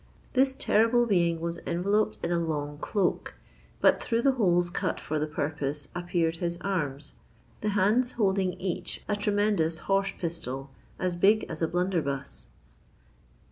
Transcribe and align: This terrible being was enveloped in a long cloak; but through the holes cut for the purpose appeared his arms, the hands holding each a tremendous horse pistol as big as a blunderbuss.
This 0.33 0.55
terrible 0.55 1.05
being 1.05 1.39
was 1.41 1.59
enveloped 1.59 2.17
in 2.23 2.31
a 2.31 2.39
long 2.39 2.79
cloak; 2.79 3.35
but 3.81 4.01
through 4.01 4.23
the 4.23 4.31
holes 4.31 4.71
cut 4.71 4.99
for 4.99 5.19
the 5.19 5.27
purpose 5.27 5.89
appeared 5.93 6.37
his 6.37 6.57
arms, 6.61 7.13
the 7.59 7.69
hands 7.77 8.13
holding 8.13 8.53
each 8.53 9.03
a 9.07 9.15
tremendous 9.15 9.77
horse 9.77 10.11
pistol 10.17 10.71
as 10.97 11.15
big 11.15 11.43
as 11.47 11.61
a 11.61 11.67
blunderbuss. 11.67 12.47